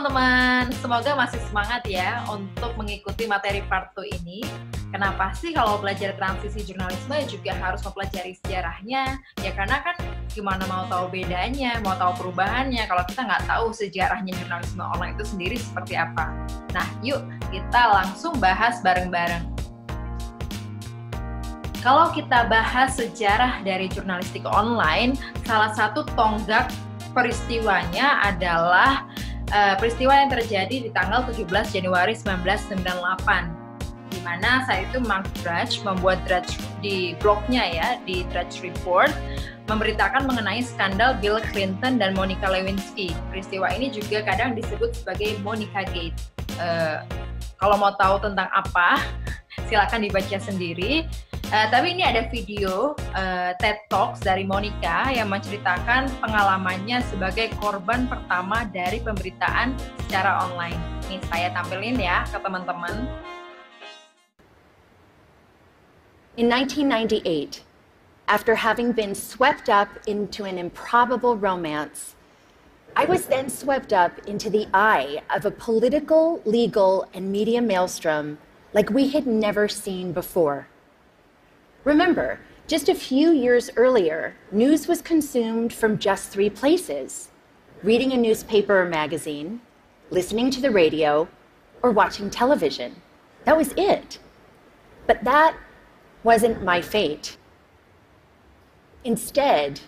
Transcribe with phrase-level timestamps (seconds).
[0.00, 4.40] teman-teman, semoga masih semangat ya untuk mengikuti materi part 2 ini.
[4.88, 9.20] Kenapa sih kalau belajar transisi jurnalisme juga harus mempelajari sejarahnya?
[9.44, 10.00] Ya karena kan
[10.32, 15.36] gimana mau tahu bedanya, mau tahu perubahannya kalau kita nggak tahu sejarahnya jurnalisme online itu
[15.36, 16.32] sendiri seperti apa.
[16.72, 17.20] Nah, yuk
[17.52, 19.52] kita langsung bahas bareng-bareng.
[21.84, 25.12] Kalau kita bahas sejarah dari jurnalistik online,
[25.44, 26.72] salah satu tonggak
[27.12, 29.09] peristiwanya adalah
[29.50, 33.60] uh, peristiwa yang terjadi di tanggal 17 Januari 1998
[34.10, 39.14] di mana saat itu Mark Drudge membuat Drudge di blognya ya di Drudge Report
[39.70, 43.14] memberitakan mengenai skandal Bill Clinton dan Monica Lewinsky.
[43.30, 46.18] Peristiwa ini juga kadang disebut sebagai Monica Gate.
[46.58, 47.06] Uh,
[47.54, 48.98] kalau mau tahu tentang apa,
[49.70, 51.06] silakan dibaca sendiri.
[51.50, 58.06] Uh, tapi ini ada video uh, TED Talks dari Monica yang menceritakan pengalamannya sebagai korban
[58.06, 59.74] pertama dari pemberitaan
[60.06, 60.78] secara online.
[61.10, 63.02] Nih saya tampilin ya ke teman-teman.
[66.38, 67.66] In 1998,
[68.30, 72.14] after having been swept up into an improbable romance,
[72.94, 78.38] I was then swept up into the eye of a political, legal, and media maelstrom
[78.70, 80.70] like we had never seen before.
[81.84, 87.30] Remember, just a few years earlier, news was consumed from just three places
[87.82, 89.60] reading a newspaper or magazine,
[90.10, 91.26] listening to the radio,
[91.82, 92.94] or watching television.
[93.44, 94.18] That was it.
[95.06, 95.56] But that
[96.22, 97.38] wasn't my fate.
[99.02, 99.80] Instead,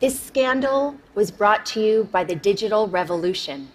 [0.00, 3.70] this scandal was brought to you by the digital revolution.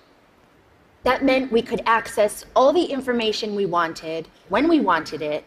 [1.01, 5.43] That meant we could access all the information we wanted, when we wanted it,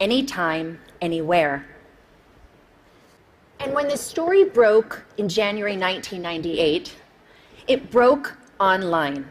[0.00, 1.66] anytime, anywhere.
[3.60, 6.94] And when the story broke in January 1998,
[7.66, 9.28] it broke online.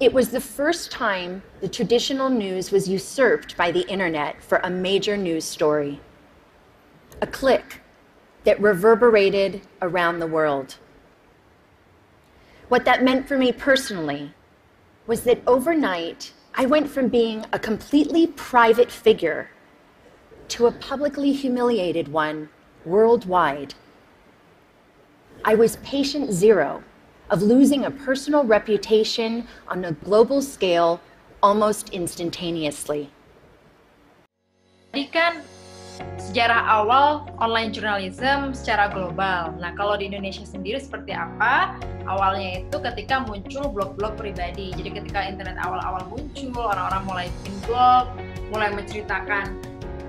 [0.00, 4.70] It was the first time the traditional news was usurped by the internet for a
[4.70, 6.00] major news story.
[7.20, 7.80] A click
[8.44, 10.76] that reverberated around the world.
[12.68, 14.32] What that meant for me personally
[15.08, 19.48] was that overnight, I went from being a completely private figure
[20.48, 22.48] to a publicly humiliated one
[22.84, 23.74] worldwide.
[25.44, 26.82] I was patient zero
[27.30, 31.00] of losing a personal reputation on a global scale
[31.44, 33.12] almost instantaneously.
[36.18, 39.54] Sejarah awal online journalism secara global.
[39.58, 41.78] Nah, kalau di Indonesia sendiri seperti apa?
[42.08, 44.72] Awalnya itu ketika muncul blog-blog pribadi.
[44.74, 48.10] Jadi ketika internet awal-awal muncul, orang-orang mulai bikin blog,
[48.50, 49.56] mulai menceritakan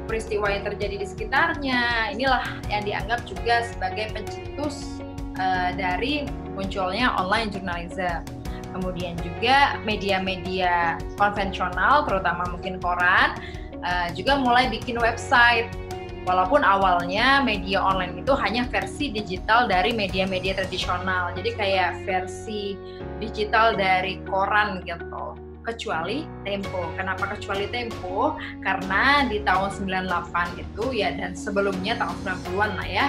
[0.09, 2.13] peristiwa yang terjadi di sekitarnya.
[2.17, 5.03] Inilah yang dianggap juga sebagai pencetus
[5.38, 6.25] uh, dari
[6.57, 8.25] munculnya online journalism.
[8.69, 13.33] Kemudian juga media-media konvensional, terutama mungkin koran,
[13.84, 15.72] uh, juga mulai bikin website.
[16.28, 22.78] Walaupun awalnya media online itu hanya versi digital dari media-media tradisional, jadi kayak versi
[23.18, 25.34] digital dari koran gitu
[25.69, 26.89] kecuali Tempo.
[26.97, 28.38] Kenapa kecuali Tempo?
[28.66, 33.06] Karena di tahun 98 itu ya dan sebelumnya tahun 90-an lah ya.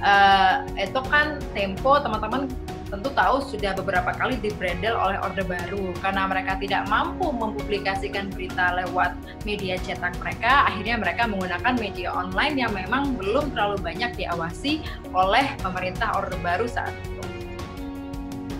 [0.00, 2.50] Uh, itu kan Tempo teman-teman
[2.90, 8.74] tentu tahu sudah beberapa kali dibrandel oleh Orde Baru karena mereka tidak mampu mempublikasikan berita
[8.82, 9.14] lewat
[9.46, 14.82] media cetak mereka akhirnya mereka menggunakan media online yang memang belum terlalu banyak diawasi
[15.14, 17.22] oleh pemerintah Orde Baru saat itu.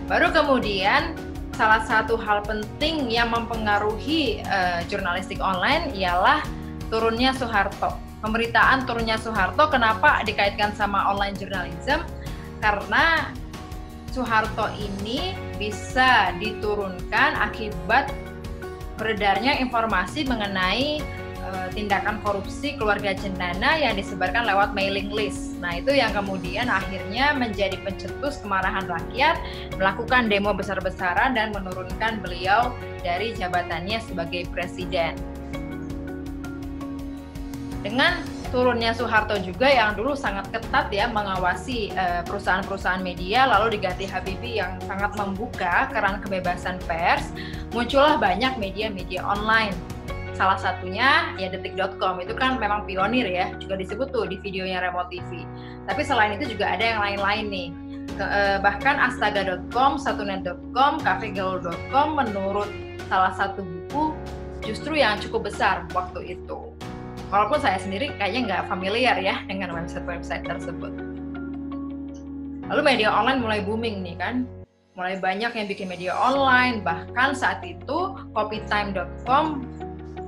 [0.07, 1.15] Baru kemudian
[1.55, 6.41] salah satu hal penting yang mempengaruhi uh, jurnalistik online ialah
[6.89, 7.99] turunnya Soeharto.
[8.23, 12.03] Pemberitaan turunnya Soeharto kenapa dikaitkan sama online journalism?
[12.61, 13.33] Karena
[14.11, 18.11] Soeharto ini bisa diturunkan akibat
[18.99, 21.01] beredarnya informasi mengenai
[21.41, 25.57] uh, tindakan korupsi keluarga cendana yang disebarkan lewat mailing list.
[25.63, 29.41] Nah, itu yang kemudian akhirnya menjadi pencetus kemarahan rakyat,
[29.81, 35.17] melakukan demo besar-besaran dan menurunkan beliau dari jabatannya sebagai presiden.
[37.81, 38.21] Dengan
[38.51, 44.59] turunnya Soeharto juga yang dulu sangat ketat ya mengawasi eh, perusahaan-perusahaan media lalu diganti Habibie
[44.59, 47.31] yang sangat membuka keran kebebasan pers
[47.71, 49.75] muncullah banyak media-media online.
[50.35, 55.15] Salah satunya ya detik.com itu kan memang pionir ya juga disebut tuh di videonya Remote
[55.15, 55.47] TV
[55.87, 57.69] tapi selain itu juga ada yang lain-lain nih.
[58.21, 62.69] Eh, bahkan astaga.com, satunet.com, cafegaul.com menurut
[63.09, 64.13] salah satu buku
[64.61, 66.71] justru yang cukup besar waktu itu
[67.31, 70.93] walaupun saya sendiri kayaknya nggak familiar ya dengan website-website tersebut.
[72.71, 74.47] Lalu media online mulai booming nih kan.
[74.99, 79.65] Mulai banyak yang bikin media online, bahkan saat itu copytime.com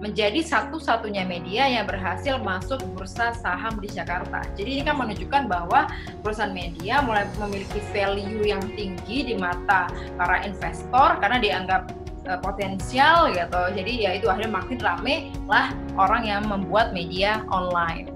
[0.03, 4.43] menjadi satu-satunya media yang berhasil masuk bursa saham di Jakarta.
[4.59, 5.87] Jadi ini kan menunjukkan bahwa
[6.27, 9.87] perusahaan media mulai memiliki value yang tinggi di mata
[10.19, 13.63] para investor karena dianggap uh, potensial gitu.
[13.75, 15.17] Jadi ya itu akhirnya makin rame
[15.47, 18.11] lah orang yang membuat media online.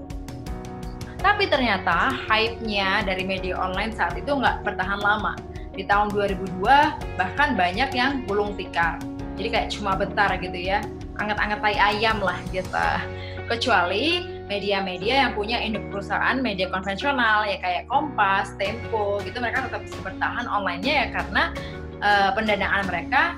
[1.17, 5.33] Tapi ternyata hype-nya dari media online saat itu nggak bertahan lama.
[5.73, 6.61] Di tahun 2002
[7.17, 8.97] bahkan banyak yang gulung tikar.
[9.37, 10.81] Jadi kayak cuma bentar gitu ya
[11.17, 12.89] anget-anget tai ayam lah gitu.
[13.49, 19.83] Kecuali media-media yang punya induk perusahaan media konvensional ya kayak Kompas, Tempo gitu mereka tetap
[19.83, 21.43] bisa bertahan online-nya ya karena
[21.99, 23.35] uh, pendanaan mereka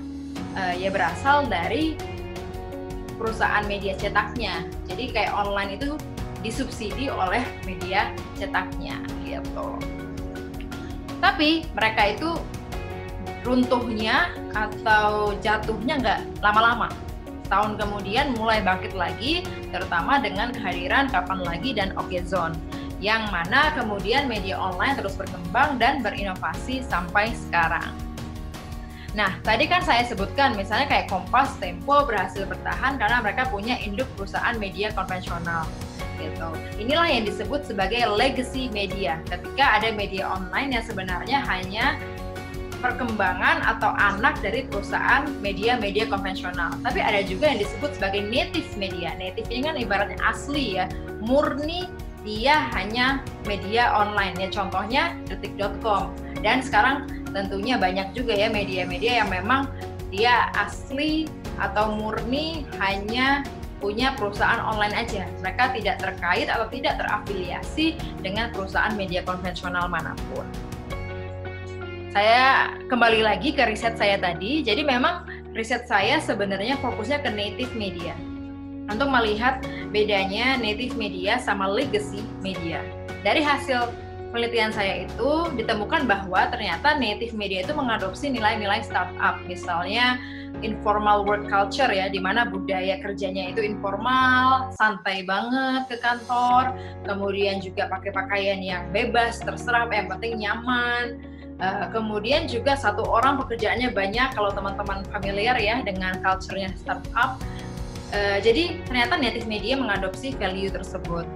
[0.55, 1.97] uh, ya berasal dari
[3.19, 4.63] perusahaan media cetaknya.
[4.87, 5.99] Jadi kayak online itu
[6.39, 9.75] disubsidi oleh media cetaknya gitu.
[11.19, 12.39] Tapi mereka itu
[13.43, 16.87] runtuhnya atau jatuhnya nggak lama-lama
[17.49, 19.41] tahun kemudian mulai bangkit lagi,
[19.73, 22.53] terutama dengan kehadiran Kapan Lagi dan Oke Zone,
[23.01, 27.89] yang mana kemudian media online terus berkembang dan berinovasi sampai sekarang.
[29.17, 34.05] Nah, tadi kan saya sebutkan misalnya kayak Kompas, Tempo berhasil bertahan karena mereka punya induk
[34.13, 35.65] perusahaan media konvensional.
[36.19, 36.49] Gitu.
[36.77, 39.17] Inilah yang disebut sebagai legacy media.
[39.25, 41.95] Ketika ada media online yang sebenarnya hanya
[42.79, 46.71] perkembangan atau anak dari perusahaan media-media konvensional.
[46.79, 49.15] Tapi ada juga yang disebut sebagai native media.
[49.19, 50.87] Native ini kan ibaratnya asli ya,
[51.19, 51.87] murni
[52.23, 54.47] dia hanya media online ya.
[54.51, 56.15] Contohnya detik.com.
[56.39, 59.69] Dan sekarang tentunya banyak juga ya media-media yang memang
[60.09, 61.29] dia asli
[61.61, 63.45] atau murni hanya
[63.79, 65.23] punya perusahaan online aja.
[65.39, 70.43] Mereka tidak terkait atau tidak terafiliasi dengan perusahaan media konvensional mana pun
[72.09, 74.65] saya kembali lagi ke riset saya tadi.
[74.65, 78.17] Jadi memang riset saya sebenarnya fokusnya ke native media.
[78.89, 79.61] Untuk melihat
[79.93, 82.81] bedanya native media sama legacy media.
[83.21, 83.93] Dari hasil
[84.29, 89.41] penelitian saya itu ditemukan bahwa ternyata native media itu mengadopsi nilai-nilai startup.
[89.45, 90.21] Misalnya
[90.61, 96.73] informal work culture ya, di mana budaya kerjanya itu informal, santai banget ke kantor,
[97.05, 101.21] kemudian juga pakai pakaian yang bebas, terserah, yang penting nyaman,
[101.59, 107.35] Uh, kemudian juga satu orang pekerjaannya banyak kalau teman-teman familiar ya dengan culture-nya startup.
[108.15, 111.27] Uh, jadi ternyata native media mengadopsi value tersebut.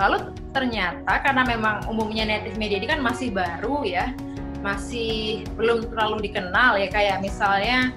[0.00, 4.12] Lalu ternyata karena memang umumnya native media ini kan masih baru ya,
[4.64, 7.92] masih belum terlalu dikenal ya kayak misalnya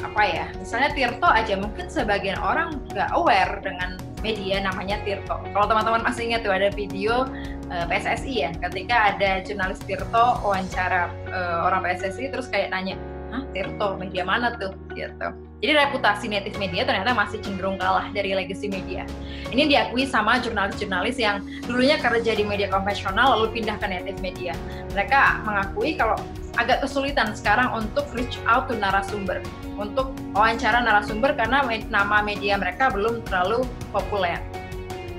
[0.00, 5.40] apa ya, misalnya Tirto aja mungkin sebagian orang nggak aware dengan media namanya Tirto.
[5.52, 7.28] Kalau teman-teman masih ingat tuh ada video
[7.70, 12.98] uh, eh, PSSI ya ketika ada jurnalis Tirto wawancara uh, orang PSSI terus kayak nanya
[13.30, 18.32] Hah, Tirto media mana tuh gitu jadi reputasi native media ternyata masih cenderung kalah dari
[18.32, 19.04] legacy media.
[19.52, 24.56] Ini diakui sama jurnalis-jurnalis yang dulunya kerja di media konvensional lalu pindah ke native media.
[24.96, 26.16] Mereka mengakui kalau
[26.56, 29.44] agak kesulitan sekarang untuk reach out to narasumber
[29.76, 31.60] untuk wawancara narasumber karena
[31.92, 34.40] nama media mereka belum terlalu populer.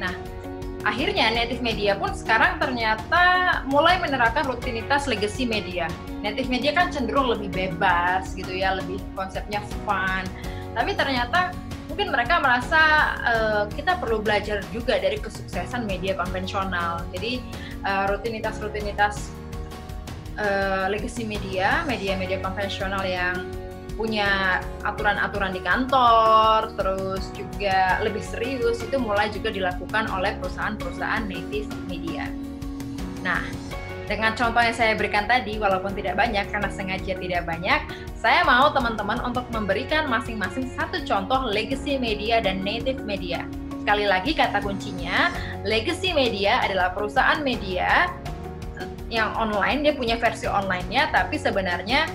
[0.02, 0.14] Nah
[0.82, 5.86] akhirnya native media pun sekarang ternyata mulai menerapkan rutinitas legacy media.
[6.26, 10.26] Native media kan cenderung lebih bebas gitu ya, lebih konsepnya fun.
[10.74, 11.54] Tapi ternyata
[11.92, 12.82] mungkin mereka merasa
[13.28, 17.04] uh, kita perlu belajar juga dari kesuksesan media konvensional.
[17.12, 17.44] Jadi
[17.84, 19.30] uh, rutinitas-rutinitas
[20.40, 23.44] uh, legacy media, media-media konvensional yang
[24.02, 31.70] punya aturan-aturan di kantor, terus juga lebih serius itu mulai juga dilakukan oleh perusahaan-perusahaan native
[31.86, 32.26] media.
[33.22, 33.46] Nah,
[34.10, 37.78] dengan contoh yang saya berikan tadi, walaupun tidak banyak karena sengaja tidak banyak,
[38.18, 43.46] saya mau teman-teman untuk memberikan masing-masing satu contoh legacy media dan native media.
[43.86, 45.30] Sekali lagi kata kuncinya,
[45.62, 48.10] legacy media adalah perusahaan media
[49.14, 52.10] yang online, dia punya versi online-nya, tapi sebenarnya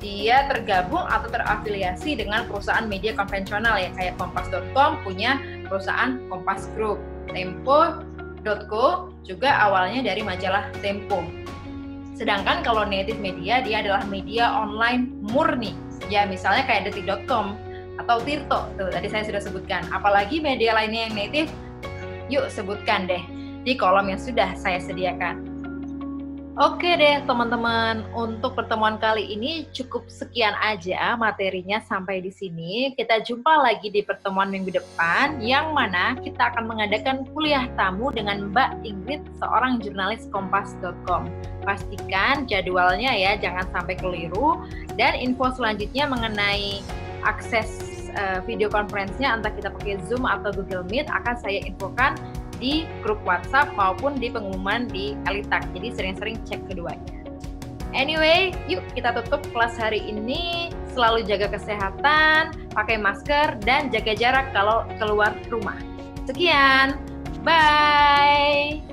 [0.00, 5.38] dia tergabung atau terafiliasi dengan perusahaan media konvensional ya kayak kompas.com punya
[5.68, 6.98] perusahaan Kompas Group.
[7.30, 11.22] Tempo.co juga awalnya dari majalah Tempo.
[12.16, 15.76] Sedangkan kalau native media dia adalah media online murni.
[16.08, 17.54] Ya misalnya kayak detik.com
[18.00, 18.66] atau Tirto.
[18.80, 19.84] Tuh tadi saya sudah sebutkan.
[19.92, 21.48] Apalagi media lainnya yang native,
[22.32, 23.22] yuk sebutkan deh
[23.62, 25.49] di kolom yang sudah saya sediakan.
[26.60, 32.92] Oke deh teman-teman, untuk pertemuan kali ini cukup sekian aja materinya sampai di sini.
[32.92, 38.52] Kita jumpa lagi di pertemuan minggu depan, yang mana kita akan mengadakan kuliah tamu dengan
[38.52, 41.32] Mbak Ingrid, seorang jurnalis kompas.com.
[41.64, 44.60] Pastikan jadwalnya ya, jangan sampai keliru.
[45.00, 46.84] Dan info selanjutnya mengenai
[47.24, 52.20] akses uh, video conference-nya, entah kita pakai Zoom atau Google Meet, akan saya infokan
[52.60, 55.64] di grup WhatsApp maupun di pengumuman di Elitak.
[55.72, 57.20] Jadi sering-sering cek keduanya.
[57.90, 60.70] Anyway, yuk kita tutup kelas hari ini.
[60.94, 65.78] Selalu jaga kesehatan, pakai masker, dan jaga jarak kalau keluar rumah.
[66.26, 66.98] Sekian,
[67.46, 68.89] bye!